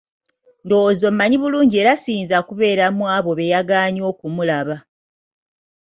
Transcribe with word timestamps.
Ndowooza 0.63 1.05
ommanyi 1.11 1.35
bulungi 1.41 1.75
era 1.81 1.93
siyinza 2.03 2.37
kubeera 2.47 2.85
mu 2.97 3.05
abo 3.15 3.31
beyagaanye 3.39 4.01
okumulaba. 4.11 4.75